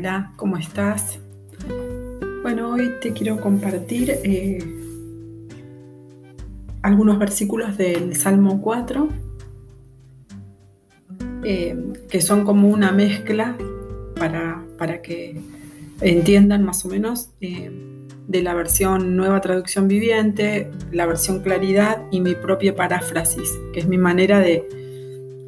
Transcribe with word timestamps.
Hola, 0.00 0.32
¿cómo 0.36 0.56
estás? 0.56 1.18
Bueno, 2.40 2.70
hoy 2.70 2.90
te 3.02 3.12
quiero 3.12 3.38
compartir 3.38 4.10
eh, 4.24 4.58
algunos 6.80 7.18
versículos 7.18 7.76
del 7.76 8.16
Salmo 8.16 8.62
4, 8.62 9.08
eh, 11.44 11.76
que 12.08 12.22
son 12.22 12.46
como 12.46 12.68
una 12.68 12.92
mezcla 12.92 13.58
para, 14.18 14.64
para 14.78 15.02
que 15.02 15.38
entiendan 16.00 16.64
más 16.64 16.82
o 16.86 16.88
menos 16.88 17.32
eh, 17.42 17.70
de 18.26 18.42
la 18.42 18.54
versión 18.54 19.18
Nueva 19.18 19.42
Traducción 19.42 19.86
Viviente, 19.86 20.70
la 20.92 21.04
versión 21.04 21.42
Claridad 21.42 22.04
y 22.10 22.22
mi 22.22 22.34
propia 22.34 22.74
paráfrasis, 22.74 23.50
que 23.74 23.80
es 23.80 23.86
mi 23.86 23.98
manera 23.98 24.40
de, 24.40 24.64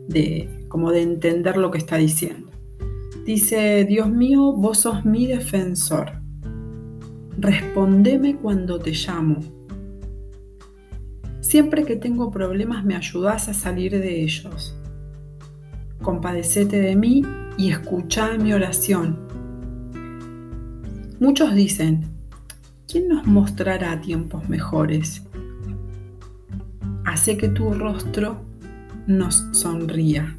de, 0.09 0.67
como 0.69 0.91
de 0.91 1.01
entender 1.01 1.57
lo 1.57 1.71
que 1.71 1.79
está 1.79 1.97
diciendo. 1.97 2.52
Dice, 3.25 3.85
Dios 3.85 4.11
mío, 4.11 4.53
vos 4.53 4.79
sos 4.79 5.05
mi 5.05 5.27
defensor. 5.27 6.21
Respondeme 7.39 8.37
cuando 8.37 8.81
te 8.81 8.91
llamo. 8.91 9.39
Siempre 11.41 11.85
que 11.85 11.97
tengo 11.97 12.31
problemas 12.31 12.85
me 12.85 12.97
ayudás 12.97 13.49
a 13.49 13.55
salir 13.55 13.93
de 13.93 14.23
ellos. 14.23 14.77
Compadecete 16.03 16.81
de 16.81 16.97
mí 16.97 17.23
y 17.57 17.71
escuchá 17.71 18.37
mi 18.39 18.53
oración. 18.53 19.19
Muchos 21.21 21.55
dicen, 21.55 22.05
¿quién 22.89 23.09
nos 23.09 23.25
mostrará 23.27 24.01
tiempos 24.01 24.49
mejores? 24.49 25.23
Hace 27.05 27.37
que 27.37 27.49
tu 27.49 27.73
rostro 27.73 28.41
nos 29.07 29.47
sonría. 29.53 30.37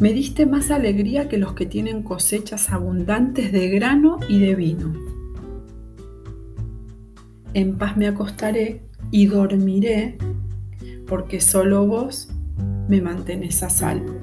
Me 0.00 0.12
diste 0.12 0.46
más 0.46 0.70
alegría 0.70 1.28
que 1.28 1.38
los 1.38 1.54
que 1.54 1.66
tienen 1.66 2.04
cosechas 2.04 2.70
abundantes 2.70 3.50
de 3.50 3.68
grano 3.68 4.20
y 4.28 4.38
de 4.38 4.54
vino. 4.54 4.94
En 7.52 7.76
paz 7.78 7.96
me 7.96 8.06
acostaré 8.06 8.82
y 9.10 9.26
dormiré, 9.26 10.16
porque 11.08 11.40
solo 11.40 11.84
vos 11.84 12.28
me 12.88 13.00
mantenés 13.00 13.64
a 13.64 13.70
salvo. 13.70 14.14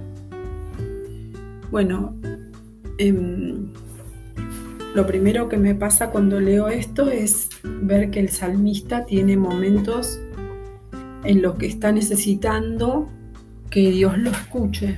Bueno, 1.71 2.15
em, 2.97 3.67
lo 4.93 5.05
primero 5.05 5.49
que 5.49 5.57
me 5.57 5.75
pasa 5.75 6.09
cuando 6.09 6.39
leo 6.39 6.69
esto 6.69 7.09
es 7.09 7.49
ver 7.63 8.11
que 8.11 8.21
el 8.21 8.29
salmista 8.29 9.05
tiene 9.05 9.35
momentos 9.35 10.21
en 11.25 11.41
los 11.41 11.55
que 11.55 11.65
está 11.65 11.91
necesitando 11.91 13.09
que 13.69 13.91
Dios 13.91 14.17
lo 14.17 14.29
escuche, 14.29 14.95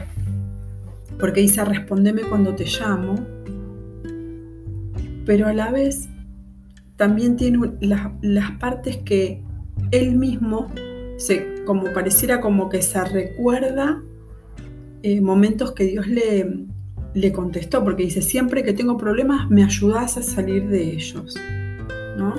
porque 1.20 1.42
dice 1.42 1.64
respondeme 1.66 2.22
cuando 2.22 2.56
te 2.56 2.66
llamo, 2.66 3.16
pero 5.26 5.48
a 5.48 5.54
la 5.54 5.72
vez 5.72 6.10
también 6.96 7.36
tiene 7.36 7.73
las, 7.82 8.52
partes 8.60 8.98
que 8.98 9.44
él 9.92 10.16
mismo, 10.16 10.72
se, 11.18 11.64
como 11.66 11.92
pareciera 11.94 12.42
como 12.42 12.70
que 12.70 12.82
se 12.82 13.04
recuerda 13.04 14.02
eh, 15.04 15.22
momentos 15.22 15.73
que 15.73 15.86
Dios 15.86 16.08
le, 16.08 16.66
le 17.14 17.32
contestó, 17.32 17.84
porque 17.84 18.04
dice, 18.04 18.22
siempre 18.22 18.64
que 18.64 18.73
tengo 18.73 18.98
problemas 18.98 19.50
me 19.50 19.64
ayudas 19.64 20.18
a 20.18 20.23
salir 20.23 20.68
de 20.70 20.94
ellos. 20.94 21.36
¿no? 22.18 22.34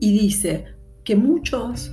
Y 0.00 0.18
dice 0.18 0.64
que 1.04 1.16
muchos 1.16 1.92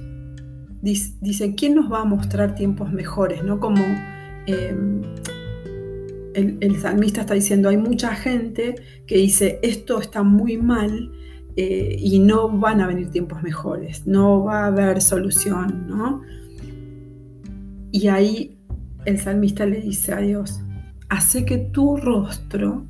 dicen, 0.82 1.54
¿quién 1.54 1.76
nos 1.76 1.92
va 1.92 2.02
a 2.02 2.06
mostrar 2.06 2.56
tiempos 2.56 2.92
mejores? 2.92 3.44
¿no? 3.44 3.60
Como 3.60 3.84
Em, 4.48 5.02
el, 6.34 6.80
salmista 6.80 7.22
está 7.22 7.34
diciendo, 7.34 7.68
hay 7.68 7.78
mucha 7.78 8.16
gente 8.16 8.76
que 9.06 9.18
dice, 9.18 9.60
esto 9.62 10.00
está 10.00 10.24
muy 10.24 10.58
mal 10.58 11.12
eh, 11.56 11.98
y 12.00 12.20
no 12.20 12.48
van 12.50 12.80
a 12.80 12.88
venir 12.88 13.10
tiempos 13.10 13.42
mejores, 13.44 14.06
no 14.06 14.44
va 14.44 14.64
a 14.64 14.68
haber 14.68 15.02
solución, 15.02 15.88
¿no? 15.88 16.22
Y 17.92 18.08
ahí 18.08 18.58
el 19.06 19.20
salmista 19.20 19.66
le 19.66 19.82
dice 19.82 20.14
a 20.14 20.20
Dios, 20.20 20.62
hace 21.10 21.44
que 21.44 21.58
tu 21.58 21.98
rostro 21.98 22.86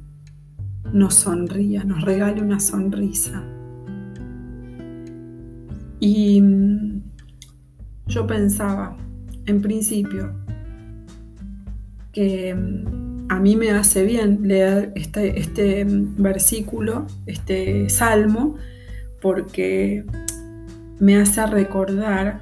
nos 0.91 1.15
sonría, 1.15 1.83
nos 1.83 2.03
regale 2.03 2.41
una 2.41 2.59
sonrisa. 2.59 3.43
Y 5.99 6.41
mm, 6.41 7.01
yo 8.07 8.27
pensaba, 8.27 8.97
en 9.45 9.61
principio, 9.61 10.46
que 12.17 12.55
mm, 12.55 13.27
a 13.29 13.39
mí 13.39 13.55
me 13.55 13.69
hace 13.69 14.03
bien 14.03 14.39
leer 14.47 14.91
este, 14.95 15.39
este 15.39 15.85
mm, 15.85 16.15
versículo, 16.17 17.05
este 17.27 17.91
salmo, 17.91 18.55
porque 19.21 20.03
me 20.99 21.17
hace 21.17 21.45
recordar 21.45 22.41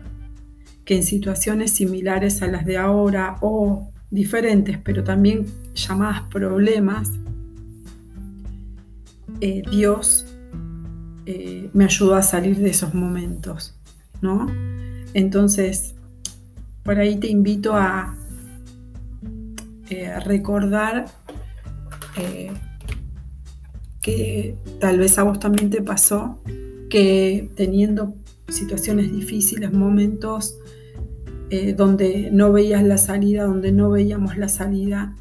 que 0.86 0.96
en 0.96 1.04
situaciones 1.04 1.72
similares 1.72 2.42
a 2.42 2.48
las 2.48 2.66
de 2.66 2.78
ahora 2.78 3.36
o 3.42 3.92
diferentes, 4.12 4.78
pero 4.78 5.04
también 5.04 5.46
llamadas 5.74 6.22
problemas, 6.32 7.12
eh, 9.42 9.62
Dios 9.70 10.26
eh, 11.26 11.70
me 11.74 11.84
ayudó 11.84 12.16
a 12.16 12.22
salir 12.22 12.60
de 12.60 12.70
esos 12.70 12.94
momentos, 12.94 13.78
¿no? 14.22 14.48
Entonces, 15.14 15.96
por 16.84 16.98
ahí 16.98 17.18
te 17.18 17.28
invito 17.28 17.76
a, 17.76 18.16
eh, 19.90 20.20
recordar 20.20 21.06
eh, 22.18 22.52
que 24.02 24.58
tal 24.80 25.00
vez 25.00 25.18
a 25.18 25.24
vos 25.24 25.40
también 25.40 25.70
te 25.70 25.82
pasó 25.82 26.40
que 26.90 27.50
teniendo 27.56 28.16
situaciones 28.48 29.12
difíciles, 29.12 29.74
momentos 29.74 30.58
eh, 31.50 31.74
donde 31.74 32.30
no 32.32 32.52
veías 32.52 32.84
la 32.84 32.98
salida, 32.98 33.46
donde 33.46 33.72
no 33.72 33.90
veíamos 33.90 34.38
la 34.38 34.50
salida, 34.50 35.16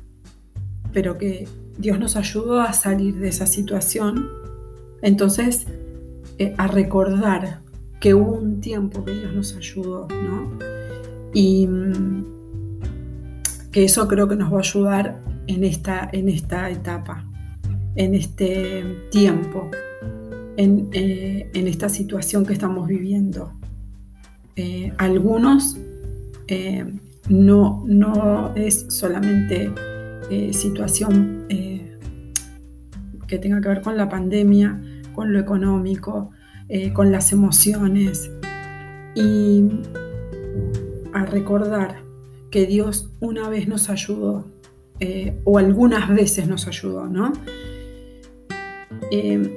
pero 0.92 1.18
que 1.18 1.46
Dios 1.78 1.98
nos 1.98 2.16
ayudó 2.16 2.60
a 2.60 2.72
salir 2.72 3.16
de 3.16 3.28
esa 3.28 3.46
situación, 3.46 4.28
entonces 5.02 5.66
a 6.56 6.66
recordar 6.66 7.60
que 8.00 8.14
hubo 8.14 8.32
un 8.32 8.60
tiempo 8.60 9.04
que 9.04 9.12
Dios 9.12 9.34
nos 9.34 9.56
ayudó, 9.56 10.08
¿no? 10.08 10.58
Y 11.32 11.66
mm, 11.66 12.33
que 13.74 13.82
eso 13.82 14.06
creo 14.06 14.28
que 14.28 14.36
nos 14.36 14.52
va 14.52 14.58
a 14.58 14.60
ayudar 14.60 15.20
en 15.48 15.64
esta, 15.64 16.08
en 16.12 16.28
esta 16.28 16.70
etapa, 16.70 17.24
en 17.96 18.14
este 18.14 18.84
tiempo, 19.10 19.68
en, 20.56 20.90
eh, 20.92 21.50
esta 21.52 21.88
situación 21.88 22.46
que 22.46 22.52
estamos 22.52 22.86
viviendo. 22.86 23.52
Eh, 24.54 24.92
algunos 24.96 25.76
eh, 26.46 26.84
no, 27.28 27.82
no 27.84 28.54
es 28.54 28.86
solamente 28.90 29.72
situación 30.52 31.44
que 33.26 33.38
tenga 33.38 33.60
que 33.60 33.68
ver 33.68 33.82
con 33.82 33.96
la 33.96 34.08
pandemia, 34.08 34.80
con 35.16 35.32
lo 35.32 35.40
económico, 35.40 36.30
con 36.92 37.10
las 37.10 37.32
emociones 37.32 38.30
y 39.16 39.68
a 41.12 41.26
recordar 41.26 42.04
que 42.54 42.66
Dios 42.66 43.10
una 43.18 43.48
vez 43.48 43.66
nos 43.66 43.90
ayudó, 43.90 44.44
eh, 45.00 45.40
o 45.42 45.58
algunas 45.58 46.08
veces 46.08 46.46
nos 46.46 46.68
ayudó, 46.68 47.06
¿no? 47.06 47.32
Eh, 49.10 49.52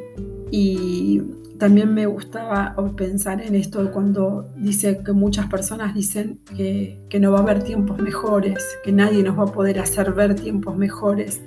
y 0.49 1.21
también 1.59 1.93
me 1.93 2.07
gustaba 2.07 2.75
pensar 2.95 3.39
en 3.41 3.53
esto 3.53 3.91
cuando 3.91 4.49
dice 4.57 5.03
que 5.05 5.11
muchas 5.11 5.45
personas 5.45 5.93
dicen 5.93 6.39
que, 6.55 6.97
no 7.19 7.31
va 7.31 7.37
a 7.37 7.41
haber 7.43 7.61
tiempos 7.61 7.99
mejores, 7.99 8.65
que 8.83 8.91
nadie 8.91 9.21
nos 9.21 9.37
va 9.37 9.43
a 9.43 9.51
poder 9.51 9.77
hacer 9.77 10.13
ver 10.13 10.33
tiempos 10.33 10.75
mejores. 10.75 11.39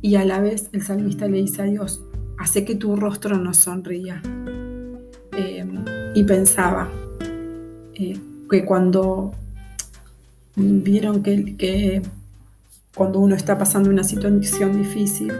Y 0.00 0.14
a 0.14 0.24
la 0.24 0.40
vez 0.40 0.70
el 0.72 0.80
salmista 0.80 1.28
le 1.28 1.36
dice 1.36 1.60
a 1.60 1.64
Dios, 1.66 2.02
hace 2.38 2.64
que 2.64 2.76
tu 2.76 2.96
rostro 2.96 3.36
nos 3.36 3.58
sonría. 3.58 4.22
Eh, 5.36 5.66
y 6.14 6.24
pensaba 6.24 6.88
que 7.92 8.64
cuando 8.64 9.32
vieron 10.56 11.22
que, 11.22 12.02
cuando 12.94 13.20
uno 13.20 13.34
está 13.34 13.58
pasando 13.58 13.90
una 13.90 14.04
situación 14.04 14.80
difícil, 14.80 15.32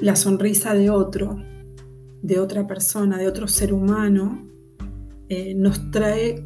la 0.00 0.14
sonrisa 0.14 0.74
de 0.74 0.90
otro, 0.90 1.42
de 2.22 2.38
otra 2.38 2.66
persona, 2.66 3.18
de 3.18 3.26
otro 3.26 3.48
ser 3.48 3.72
humano, 3.72 4.46
eh, 5.28 5.54
nos 5.54 5.90
trae 5.90 6.44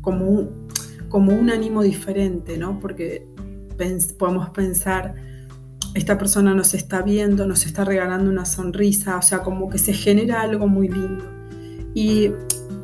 como 0.00 0.26
un, 0.26 0.68
como 1.08 1.32
un 1.32 1.50
ánimo 1.50 1.82
diferente, 1.82 2.58
¿no? 2.58 2.78
Porque 2.80 3.26
podemos 4.18 4.50
pensar, 4.50 5.14
esta 5.94 6.18
persona 6.18 6.54
nos 6.54 6.74
está 6.74 7.02
viendo, 7.02 7.46
nos 7.46 7.64
está 7.64 7.84
regalando 7.84 8.30
una 8.30 8.44
sonrisa, 8.44 9.16
o 9.16 9.22
sea, 9.22 9.40
como 9.40 9.70
que 9.70 9.78
se 9.78 9.92
genera 9.92 10.42
algo 10.42 10.68
muy 10.68 10.88
lindo. 10.88 11.24
Y 11.94 12.30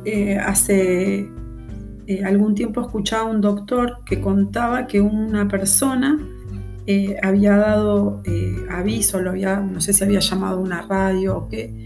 eh, 0.05 0.37
hace 0.37 1.29
eh, 2.07 2.23
algún 2.23 2.55
tiempo 2.55 2.81
escuchaba 2.81 3.23
a 3.23 3.31
un 3.31 3.41
doctor 3.41 3.99
que 4.05 4.21
contaba 4.21 4.87
que 4.87 5.01
una 5.01 5.47
persona 5.47 6.17
eh, 6.85 7.17
había 7.21 7.57
dado 7.57 8.21
aviso, 8.69 9.21
lo 9.21 9.31
había, 9.31 9.59
no 9.59 9.81
sé 9.81 9.91
si 9.91 10.03
había 10.03 10.19
llamado 10.19 10.57
a 10.57 10.61
una 10.61 10.81
radio 10.83 11.37
o 11.37 11.47
qué, 11.49 11.85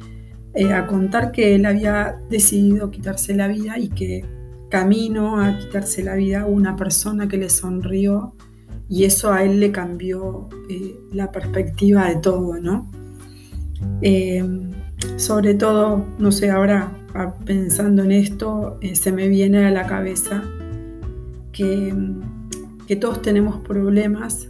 a 0.73 0.85
contar 0.85 1.31
que 1.31 1.56
él 1.56 1.65
había 1.65 2.19
decidido 2.29 2.91
quitarse 2.91 3.33
la 3.33 3.47
vida 3.47 3.79
y 3.79 3.89
que 3.89 4.25
camino 4.69 5.41
a 5.41 5.57
quitarse 5.57 6.03
la 6.03 6.15
vida 6.15 6.45
una 6.45 6.75
persona 6.75 7.27
que 7.27 7.38
le 7.38 7.50
sonrió 7.50 8.35
y 8.89 9.06
eso 9.06 9.33
a 9.33 9.44
él 9.44 9.59
le 9.59 9.71
cambió 9.71 10.50
la 11.12 11.31
perspectiva 11.31 12.09
de 12.09 12.17
todo, 12.17 12.57
¿no? 12.59 12.91
Sobre 15.18 15.53
todo, 15.53 16.06
no 16.18 16.31
sé, 16.31 16.50
ahora 16.50 16.92
pensando 17.45 18.03
en 18.03 18.12
esto, 18.12 18.77
eh, 18.81 18.95
se 18.95 19.12
me 19.12 19.27
viene 19.27 19.65
a 19.65 19.71
la 19.71 19.86
cabeza 19.86 20.44
que, 21.51 21.94
que 22.88 22.95
todos 22.95 23.21
tenemos 23.21 23.59
problemas, 23.62 24.48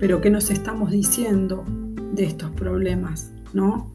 pero 0.00 0.20
¿qué 0.20 0.30
nos 0.30 0.50
estamos 0.50 0.90
diciendo 0.90 1.64
de 2.12 2.24
estos 2.24 2.50
problemas? 2.50 3.32
¿No? 3.52 3.92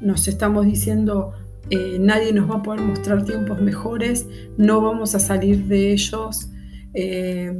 Nos 0.00 0.28
estamos 0.28 0.66
diciendo, 0.66 1.32
eh, 1.70 1.98
nadie 2.00 2.32
nos 2.32 2.50
va 2.50 2.56
a 2.56 2.62
poder 2.62 2.80
mostrar 2.80 3.24
tiempos 3.24 3.60
mejores, 3.60 4.26
no 4.56 4.80
vamos 4.80 5.14
a 5.14 5.20
salir 5.20 5.64
de 5.64 5.92
ellos. 5.92 6.50
Eh, 6.94 7.58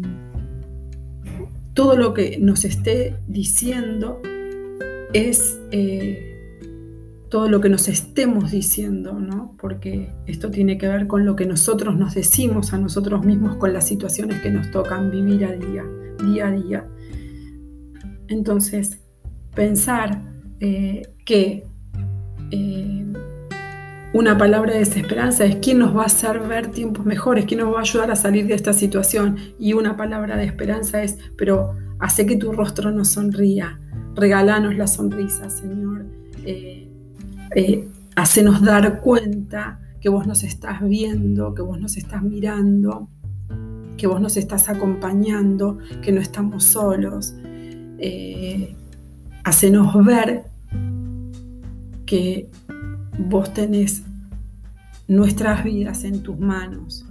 todo 1.74 1.96
lo 1.96 2.12
que 2.12 2.38
nos 2.38 2.64
esté 2.64 3.16
diciendo 3.28 4.20
es 5.14 5.58
todo 7.32 7.48
lo 7.48 7.62
que 7.62 7.70
nos 7.70 7.88
estemos 7.88 8.50
diciendo, 8.50 9.14
¿no? 9.14 9.56
Porque 9.58 10.12
esto 10.26 10.50
tiene 10.50 10.76
que 10.76 10.86
ver 10.86 11.06
con 11.06 11.24
lo 11.24 11.34
que 11.34 11.46
nosotros 11.46 11.96
nos 11.96 12.14
decimos 12.14 12.74
a 12.74 12.78
nosotros 12.78 13.24
mismos 13.24 13.56
con 13.56 13.72
las 13.72 13.86
situaciones 13.86 14.42
que 14.42 14.50
nos 14.50 14.70
tocan 14.70 15.10
vivir 15.10 15.46
a 15.46 15.52
día, 15.52 15.82
día 16.22 16.48
a 16.48 16.50
día. 16.50 16.86
Entonces, 18.28 19.00
pensar 19.54 20.20
eh, 20.60 21.08
que 21.24 21.64
eh, 22.50 23.06
una 24.12 24.36
palabra 24.36 24.74
de 24.74 24.80
desesperanza 24.80 25.46
es 25.46 25.56
quién 25.56 25.78
nos 25.78 25.96
va 25.96 26.02
a 26.02 26.06
hacer 26.06 26.38
ver 26.38 26.66
tiempos 26.66 27.06
mejores, 27.06 27.46
quién 27.46 27.60
nos 27.60 27.72
va 27.72 27.78
a 27.78 27.80
ayudar 27.80 28.10
a 28.10 28.16
salir 28.16 28.46
de 28.46 28.52
esta 28.52 28.74
situación. 28.74 29.38
Y 29.58 29.72
una 29.72 29.96
palabra 29.96 30.36
de 30.36 30.44
esperanza 30.44 31.02
es, 31.02 31.16
pero 31.38 31.76
hace 31.98 32.26
que 32.26 32.36
tu 32.36 32.52
rostro 32.52 32.90
nos 32.90 33.08
sonría, 33.08 33.80
regalanos 34.14 34.76
la 34.76 34.86
sonrisa, 34.86 35.48
Señor. 35.48 36.04
Eh, 36.44 36.81
eh, 37.54 37.88
hacenos 38.16 38.62
dar 38.62 39.00
cuenta 39.00 39.80
que 40.00 40.08
vos 40.08 40.26
nos 40.26 40.42
estás 40.42 40.80
viendo, 40.82 41.54
que 41.54 41.62
vos 41.62 41.80
nos 41.80 41.96
estás 41.96 42.22
mirando, 42.22 43.08
que 43.96 44.06
vos 44.06 44.20
nos 44.20 44.36
estás 44.36 44.68
acompañando, 44.68 45.78
que 46.02 46.12
no 46.12 46.20
estamos 46.20 46.64
solos. 46.64 47.34
Eh, 47.98 48.74
hacenos 49.44 50.04
ver 50.04 50.44
que 52.04 52.48
vos 53.18 53.52
tenés 53.54 54.02
nuestras 55.06 55.64
vidas 55.64 56.04
en 56.04 56.22
tus 56.22 56.38
manos. 56.38 57.06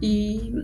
Y 0.00 0.54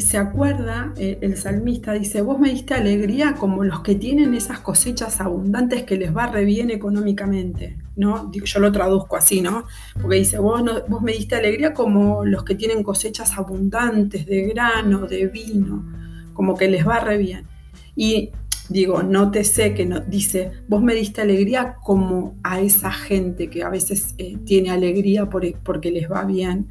se 0.00 0.18
acuerda, 0.18 0.92
eh, 0.96 1.18
el 1.20 1.36
salmista 1.36 1.92
dice, 1.92 2.20
vos 2.20 2.38
me 2.38 2.50
diste 2.50 2.74
alegría 2.74 3.34
como 3.34 3.62
los 3.62 3.80
que 3.80 3.94
tienen 3.94 4.34
esas 4.34 4.58
cosechas 4.58 5.20
abundantes 5.20 5.84
que 5.84 5.96
les 5.96 6.14
va 6.14 6.26
re 6.26 6.44
bien 6.44 6.70
económicamente, 6.70 7.78
¿no? 7.96 8.30
Yo 8.32 8.60
lo 8.60 8.72
traduzco 8.72 9.16
así, 9.16 9.40
¿no? 9.40 9.66
Porque 10.00 10.16
dice, 10.16 10.38
vos, 10.38 10.62
vos 10.88 11.02
me 11.02 11.12
diste 11.12 11.36
alegría 11.36 11.74
como 11.74 12.24
los 12.24 12.42
que 12.44 12.56
tienen 12.56 12.82
cosechas 12.82 13.38
abundantes 13.38 14.26
de 14.26 14.42
grano, 14.42 15.06
de 15.06 15.28
vino, 15.28 15.84
como 16.32 16.56
que 16.56 16.68
les 16.68 16.86
va 16.86 16.98
re 16.98 17.16
bien. 17.16 17.46
Y 17.94 18.30
digo, 18.68 19.04
no 19.04 19.30
te 19.30 19.44
sé 19.44 19.74
que 19.74 19.86
no, 19.86 20.00
dice, 20.00 20.50
vos 20.68 20.82
me 20.82 20.94
diste 20.94 21.20
alegría 21.20 21.76
como 21.82 22.36
a 22.42 22.60
esa 22.60 22.90
gente 22.90 23.48
que 23.48 23.62
a 23.62 23.68
veces 23.68 24.14
eh, 24.18 24.38
tiene 24.44 24.70
alegría 24.70 25.28
porque 25.30 25.90
les 25.92 26.10
va 26.10 26.24
bien, 26.24 26.68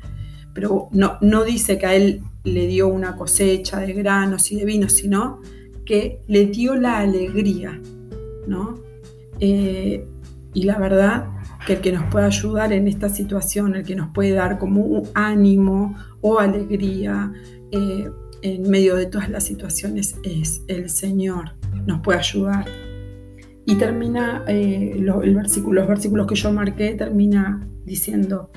pero 0.54 0.90
no, 0.92 1.18
no 1.22 1.44
dice 1.44 1.78
que 1.78 1.86
a 1.86 1.96
él 1.96 2.22
le 2.44 2.68
dio 2.68 2.88
una 2.88 3.16
cosecha 3.16 3.80
de 3.80 3.94
granos 3.94 4.52
y 4.52 4.58
de 4.58 4.66
vinos, 4.66 4.94
sino 4.94 5.42
que 5.86 6.22
le 6.28 6.46
dio 6.46 6.76
la 6.76 7.00
alegría, 7.00 7.80
¿no? 8.48 8.76
Eh, 9.40 10.06
y 10.54 10.64
la 10.64 10.78
verdad 10.78 11.28
que 11.66 11.74
el 11.74 11.82
que 11.82 11.92
nos 11.92 12.06
puede 12.12 12.26
ayudar 12.26 12.74
en 12.74 12.88
esta 12.88 13.10
situación, 13.10 13.76
el 13.76 13.84
que 13.84 13.96
nos 13.96 14.14
puede 14.14 14.32
dar 14.32 14.60
como 14.60 14.82
un 14.82 15.08
ánimo 15.14 15.96
o 16.22 16.40
alegría 16.40 17.32
eh, 17.72 18.10
en 18.42 18.70
medio 18.70 18.96
de 18.96 19.06
todas 19.06 19.30
las 19.30 19.46
situaciones 19.46 20.16
es 20.24 20.62
el 20.68 20.90
Señor, 20.90 21.54
nos 21.86 22.02
puede 22.02 22.20
ayudar. 22.20 22.66
Y 23.66 23.76
termina, 23.76 24.44
eh, 24.48 24.94
el 24.96 25.06
los 25.06 25.48
versículos 25.88 26.28
que 26.28 26.36
yo 26.36 26.52
marqué, 26.52 26.96
termina 26.96 27.66
diciendo, 27.86 28.52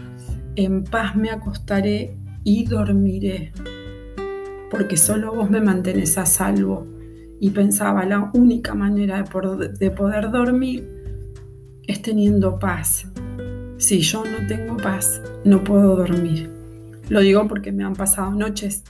en 0.56 0.85
paz 0.85 1.14
me 1.17 1.31
acostaré 1.31 2.17
y 2.44 2.64
dormiré 2.64 3.53
porque 4.70 4.97
solo 4.97 5.35
vos 5.35 5.50
me 5.50 5.61
mantenés 5.61 6.19
a 6.19 6.26
salvo. 6.26 6.87
Y 7.38 7.50
pensaba, 7.50 8.05
la 8.05 8.31
única 8.35 8.75
manera 8.75 9.23
de 9.23 9.91
poder, 9.91 10.31
dormir 10.31 10.88
es 11.87 12.03
teniendo 12.03 12.58
paz. 12.58 13.06
Si 13.76 14.00
yo 14.00 14.25
no 14.25 14.47
tengo 14.47 14.76
paz, 14.79 15.20
no 15.44 15.62
puedo 15.62 15.97
dormir. 15.97 16.50
Lo 17.09 17.20
digo 17.20 17.47
porque 17.47 17.73
me 17.73 17.85
han 17.85 17.94
pasado 17.94 18.31
noches 18.32 18.85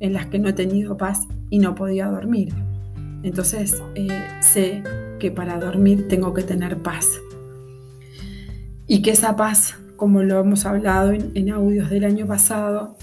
en 0.00 0.14
las 0.14 0.26
que 0.26 0.38
no 0.38 0.48
he 0.48 0.54
tenido 0.54 0.96
paz 0.96 1.26
y 1.50 1.58
no 1.58 1.74
podía 1.74 2.06
dormir. 2.06 2.54
Entonces 3.22 3.82
eh, 3.94 4.08
sé 4.40 4.82
que 5.18 5.30
para 5.30 5.58
dormir 5.58 6.08
tengo 6.08 6.32
que 6.32 6.42
tener 6.42 6.78
paz. 6.78 7.06
Y 8.86 9.02
que 9.02 9.10
esa 9.10 9.36
paz, 9.36 9.76
como 10.00 10.22
lo 10.22 10.40
hemos 10.40 10.64
hablado 10.64 11.12
en 11.12 11.50
audios 11.50 11.90
del 11.90 12.06
año 12.06 12.26
pasado, 12.26 12.96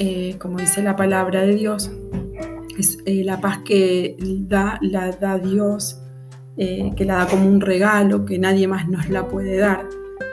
eh, 0.00 0.34
como 0.40 0.58
dice 0.58 0.82
la 0.82 0.96
palabra 0.96 1.42
de 1.42 1.54
Dios, 1.54 1.88
es 2.76 2.98
eh, 3.06 3.22
la 3.22 3.40
paz 3.40 3.58
que 3.64 4.16
da, 4.48 4.76
la 4.82 5.12
da 5.12 5.38
Dios, 5.38 6.02
eh, 6.56 6.90
que 6.96 7.04
la 7.04 7.18
da 7.18 7.26
como 7.28 7.46
un 7.48 7.60
regalo, 7.60 8.24
que 8.24 8.40
nadie 8.40 8.66
más 8.66 8.88
nos 8.88 9.08
la 9.08 9.28
puede 9.28 9.58
dar. 9.58 9.86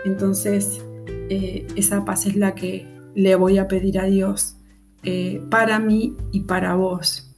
Entonces, 0.04 0.84
esa 1.30 2.04
paz 2.06 2.26
es 2.26 2.36
la 2.36 2.56
que 2.56 2.88
le 3.14 3.36
voy 3.36 3.60
a 3.60 3.68
pedir 3.68 4.00
a 4.00 4.06
Dios 4.06 4.58
para 5.52 5.78
mí 5.78 6.18
y 6.32 6.40
para 6.40 6.74
vos, 6.74 7.36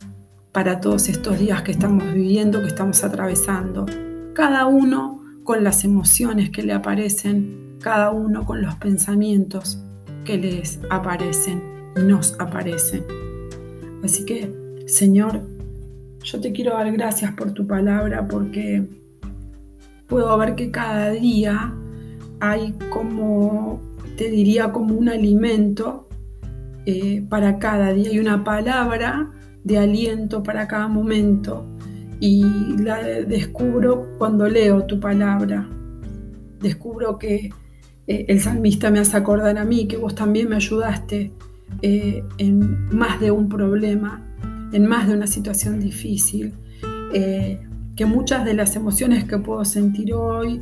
para 0.54 0.80
todos 0.80 1.10
estos 1.10 1.38
días 1.38 1.62
que 1.63 1.74
estamos 1.74 2.06
viviendo, 2.13 2.62
que 2.62 2.68
estamos 2.68 3.04
atravesando, 3.04 3.86
cada 4.34 4.66
uno 4.66 5.22
con 5.44 5.62
las 5.66 5.84
emociones 5.84 6.51
que 6.51 6.63
le 6.63 6.72
aparecen, 6.72 7.71
cada 7.82 8.12
uno 8.12 8.46
con 8.46 8.62
los 8.62 8.76
pensamientos 8.76 9.84
que 10.24 10.38
les 10.38 10.80
aparecen 10.90 11.62
nos 11.96 12.40
aparece. 12.40 13.04
Así 14.04 14.26
que, 14.26 14.84
Señor, 14.88 15.42
yo 16.24 16.40
te 16.40 16.52
quiero 16.52 16.74
dar 16.74 16.92
gracias 16.92 17.34
por 17.34 17.52
tu 17.52 17.68
palabra 17.68 18.28
porque 18.28 18.88
puedo 20.08 20.38
ver 20.38 20.56
que 20.56 20.72
cada 20.72 21.10
día 21.12 21.74
hay 22.40 22.74
como, 22.90 23.82
te 24.18 24.30
diría, 24.30 24.72
como 24.72 24.96
un 24.96 25.10
alimento 25.10 26.08
eh, 26.86 27.26
para 27.30 27.60
cada 27.60 27.94
día, 27.94 28.10
hay 28.10 28.20
una 28.20 28.44
palabra 28.44 29.32
de 29.64 29.78
aliento 29.78 30.42
para 30.42 30.68
cada 30.68 30.88
momento 30.88 31.66
y 32.20 32.44
la 32.78 32.98
descubro 33.04 34.08
cuando 34.18 34.48
leo 34.48 34.86
tu 34.86 35.00
palabra. 35.00 35.68
Descubro 36.60 37.18
que 37.18 37.52
eh, 38.12 38.25
el 38.27 38.41
salmista 38.41 38.91
me 38.91 39.00
hace 39.00 39.15
acordar 39.15 39.58
a 39.58 39.63
mí, 39.63 39.88
que 39.88 39.96
vos 39.96 40.15
también 40.15 40.50
me 40.50 40.58
ayudaste 40.58 41.32
eh, 41.82 42.24
en 42.39 42.89
más 42.89 43.22
de 43.22 43.32
un 43.32 43.48
problema, 43.48 44.22
en 44.74 44.86
más 44.86 45.08
de 45.08 45.13
una 45.13 45.27
situación 45.27 45.80
difícil, 45.80 46.53
eh, 47.13 47.62
que 47.96 48.06
muchas 48.06 48.44
de 48.44 48.53
las 48.53 48.75
emociones 48.75 49.24
que 49.24 49.38
puedo 49.38 49.63
sentir 49.63 50.13
hoy 50.13 50.62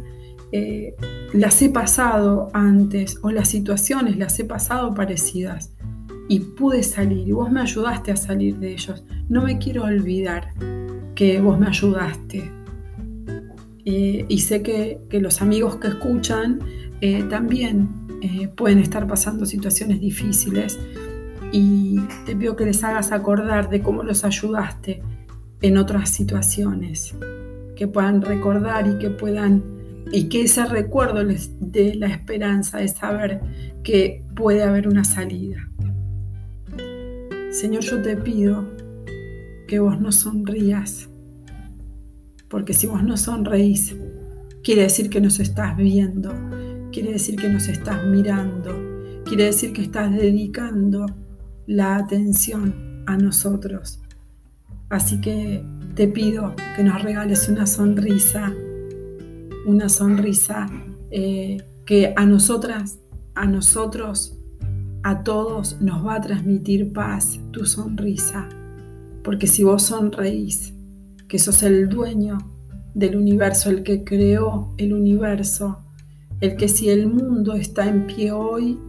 las 1.32 1.62
he 1.62 1.70
pasado 1.70 2.50
antes 2.54 3.20
o 3.22 3.30
las 3.30 3.50
situaciones 3.50 4.18
las 4.18 4.40
he 4.40 4.46
pasado 4.46 4.96
parecidas 4.96 5.76
y 6.28 6.40
pude 6.40 6.82
salir 6.82 7.28
y 7.28 7.32
vos 7.32 7.52
me 7.52 7.62
ayudaste 7.62 8.12
a 8.12 8.16
salir 8.16 8.58
de 8.58 8.74
ellos. 8.74 9.04
No 9.28 9.44
me 9.44 9.60
quiero 9.60 9.84
olvidar 9.84 10.54
que 11.14 11.40
vos 11.40 11.60
me 11.60 11.68
ayudaste. 11.68 12.52
y 13.86 14.40
sé 14.40 14.64
que, 14.64 15.00
los 15.12 15.42
amigos 15.42 15.76
que 15.76 15.90
escuchan 15.90 16.60
también 17.30 17.90
pueden 18.56 18.80
estar 18.80 19.08
pasando 19.08 19.46
situaciones 19.46 20.02
difíciles 20.02 20.78
y 21.52 22.00
te 22.26 22.36
pido 22.36 22.56
que 22.56 22.66
les 22.66 22.84
hagas 22.84 23.12
acordar 23.12 23.70
de 23.70 23.82
cómo 23.82 24.04
los 24.04 24.24
ayudaste 24.24 25.02
en 25.62 25.78
otras 25.78 26.10
situaciones, 26.10 27.16
que 27.76 27.88
puedan 27.88 28.22
recordar 28.22 28.88
y 28.88 28.98
que 29.00 29.10
puedan 29.10 29.64
y 30.12 30.28
que 30.28 30.42
ese 30.42 30.66
recuerdo 30.66 31.24
les 31.24 31.52
dé 31.60 31.96
la 31.96 32.08
esperanza 32.08 32.80
de 32.80 32.88
saber 32.88 33.42
que 33.84 34.24
puede 34.36 34.64
haber 34.64 34.88
una 34.88 35.04
salida, 35.04 35.70
Señor, 37.52 37.84
yo 37.84 38.02
te 38.02 38.16
pido 38.16 38.64
que 39.68 39.80
vos 39.80 40.00
no 40.00 40.12
sonrías, 40.12 41.10
porque 42.48 42.74
si 42.74 42.86
vos 42.86 43.04
no 43.04 43.18
sonreís, 43.18 43.96
quiere 44.64 44.84
decir 44.84 45.10
que 45.10 45.20
nos 45.20 45.40
estás 45.40 45.76
viendo, 45.76 46.32
quiere 46.92 47.14
decir 47.14 47.36
que 47.36 47.50
nos 47.50 47.68
estás 47.68 48.06
mirando, 48.06 48.72
quiere 49.26 49.46
decir 49.46 49.74
que 49.74 49.82
estás 49.82 50.12
dedicando 50.12 51.06
la 51.68 51.98
atención 51.98 53.04
a 53.06 53.18
nosotros. 53.18 54.00
Así 54.90 55.22
que 55.22 55.64
te 55.96 56.08
pido 56.08 56.56
que 56.76 56.84
nos 56.84 57.02
regales 57.02 57.48
una 57.48 57.68
sonrisa, 57.68 58.54
una 59.66 59.90
sonrisa 59.90 60.68
eh, 61.12 61.58
que 61.86 62.14
a 62.16 62.26
nosotras, 62.26 63.00
a 63.36 63.46
nosotros, 63.46 64.36
a 65.04 65.24
todos 65.24 65.80
nos 65.82 66.06
va 66.06 66.16
a 66.16 66.22
transmitir 66.22 66.92
paz, 66.92 67.40
tu 67.52 67.66
sonrisa. 67.66 68.50
Porque 69.24 69.48
si 69.48 69.64
vos 69.64 69.84
sonreís, 69.84 70.74
que 71.28 71.38
sos 71.38 71.62
el 71.62 71.88
dueño 71.90 72.40
del 72.96 73.16
universo, 73.16 73.70
el 73.70 73.84
que 73.84 74.04
creó 74.04 74.74
el 74.78 74.94
universo, 74.94 75.86
el 76.42 76.56
que 76.56 76.68
si 76.68 76.90
el 76.90 77.08
mundo 77.08 77.54
está 77.54 77.88
en 77.88 78.08
pie 78.08 78.32
hoy 78.32 78.80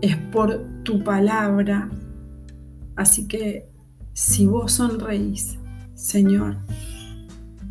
es 0.00 0.16
por 0.16 0.64
tu 0.84 1.02
palabra. 1.02 1.90
Así 2.96 3.28
que 3.28 3.68
si 4.12 4.46
vos 4.46 4.72
sonreís, 4.72 5.58
Señor, 5.94 6.56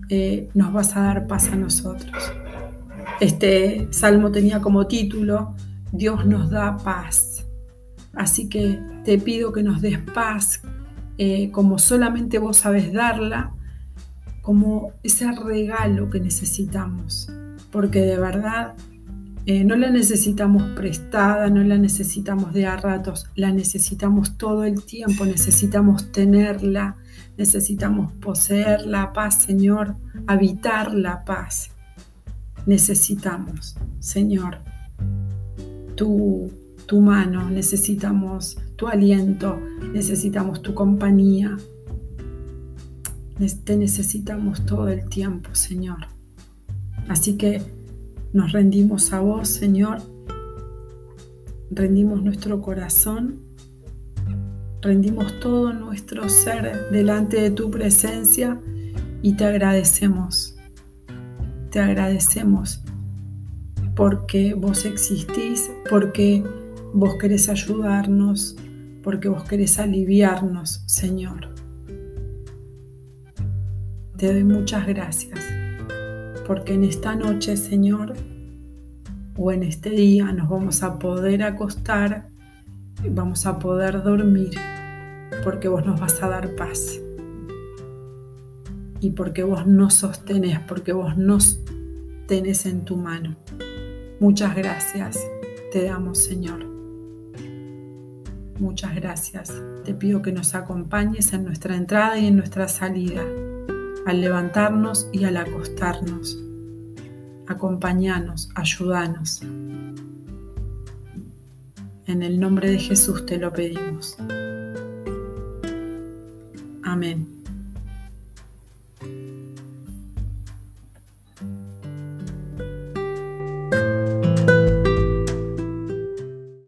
eh, 0.09 0.49
nos 0.53 0.71
vas 0.71 0.95
a 0.95 1.01
dar 1.01 1.27
paz 1.27 1.49
a 1.49 1.55
nosotros. 1.55 2.31
Este 3.19 3.87
salmo 3.91 4.31
tenía 4.31 4.61
como 4.61 4.87
título, 4.87 5.55
Dios 5.91 6.25
nos 6.25 6.49
da 6.49 6.77
paz. 6.77 7.45
Así 8.13 8.49
que 8.49 8.79
te 9.03 9.17
pido 9.17 9.51
que 9.51 9.63
nos 9.63 9.81
des 9.81 9.99
paz 9.99 10.61
eh, 11.17 11.49
como 11.51 11.79
solamente 11.79 12.37
vos 12.37 12.57
sabes 12.57 12.93
darla, 12.93 13.51
como 14.41 14.91
ese 15.03 15.31
regalo 15.31 16.09
que 16.09 16.19
necesitamos. 16.19 17.31
Porque 17.71 18.01
de 18.01 18.17
verdad 18.17 18.75
eh, 19.47 19.63
no 19.63 19.75
la 19.75 19.89
necesitamos 19.89 20.61
prestada, 20.75 21.49
no 21.49 21.63
la 21.63 21.77
necesitamos 21.77 22.53
de 22.53 22.67
a 22.67 22.77
ratos, 22.77 23.27
la 23.33 23.51
necesitamos 23.51 24.37
todo 24.37 24.63
el 24.63 24.83
tiempo, 24.83 25.25
necesitamos 25.25 26.11
tenerla, 26.11 26.97
necesitamos 27.37 28.11
poseer 28.13 28.85
la 28.85 29.11
paz, 29.13 29.41
Señor, 29.41 29.95
habitar 30.27 30.93
la 30.93 31.25
paz 31.25 31.71
necesitamos, 32.67 33.77
Señor, 33.99 34.59
tu, 35.95 36.51
tu 36.85 37.01
mano, 37.01 37.49
necesitamos 37.49 38.57
tu 38.75 38.87
aliento, 38.87 39.59
necesitamos 39.93 40.61
tu 40.61 40.75
compañía. 40.75 41.57
Te 43.63 43.77
necesitamos 43.77 44.65
todo 44.65 44.89
el 44.89 45.07
tiempo, 45.09 45.49
Señor. 45.53 46.07
Así 47.07 47.37
que 47.37 47.61
nos 48.33 48.51
rendimos 48.51 49.13
a 49.13 49.19
vos, 49.19 49.47
Señor. 49.47 49.99
Rendimos 51.71 52.23
nuestro 52.23 52.61
corazón. 52.61 53.41
Rendimos 54.81 55.39
todo 55.39 55.73
nuestro 55.73 56.29
ser 56.29 56.89
delante 56.91 57.41
de 57.41 57.51
tu 57.51 57.69
presencia 57.71 58.59
y 59.21 59.33
te 59.33 59.45
agradecemos 59.45 60.57
te 61.69 61.79
agradecemos 61.79 62.81
porque 63.95 64.53
vos 64.53 64.85
existís, 64.85 65.69
porque 65.89 66.43
vos 66.93 67.15
querés 67.15 67.49
ayudarnos, 67.49 68.55
porque 69.03 69.27
vos 69.27 69.43
querés 69.43 69.79
aliviarnos, 69.79 70.83
Señor. 70.85 71.53
Te 74.17 74.33
doy 74.33 74.43
muchas 74.43 74.87
gracias, 74.87 75.39
porque 76.47 76.73
en 76.73 76.85
esta 76.85 77.15
noche, 77.15 77.57
Señor, 77.57 78.13
o 79.35 79.51
en 79.51 79.63
este 79.63 79.89
día 79.91 80.31
nos 80.31 80.49
vamos 80.49 80.81
a 80.81 80.97
poder 80.97 81.43
acostar 81.43 82.29
vamos 83.09 83.45
a 83.45 83.59
poder 83.59 84.01
dormir, 84.01 84.57
porque 85.43 85.67
vos 85.67 85.85
nos 85.85 85.99
vas 85.99 86.21
a 86.23 86.29
dar 86.29 86.55
paz 86.55 86.99
y 88.99 89.11
porque 89.11 89.43
vos 89.43 89.67
nos 89.67 89.93
sostenés, 89.93 90.59
porque 90.67 90.93
vos 90.93 91.15
nos 91.15 91.59
tenés 92.27 92.65
en 92.65 92.85
tu 92.85 92.97
mano. 92.97 93.35
Muchas 94.19 94.55
gracias 94.55 95.19
te 95.71 95.83
damos, 95.83 96.19
Señor. 96.19 96.65
Muchas 98.59 98.95
gracias. 98.95 99.53
Te 99.83 99.93
pido 99.93 100.21
que 100.21 100.31
nos 100.31 100.55
acompañes 100.55 101.33
en 101.33 101.43
nuestra 101.43 101.75
entrada 101.75 102.17
y 102.17 102.25
en 102.25 102.37
nuestra 102.37 102.67
salida, 102.67 103.21
al 104.07 104.21
levantarnos 104.21 105.09
y 105.11 105.25
al 105.25 105.35
acostarnos. 105.35 106.41
Acompañanos, 107.45 108.49
ayúdanos. 108.55 109.41
En 112.05 112.23
el 112.23 112.39
nombre 112.39 112.71
de 112.71 112.79
Jesús 112.79 113.25
te 113.25 113.37
lo 113.37 113.51
pedimos. 113.51 114.15
Amén. 116.83 117.36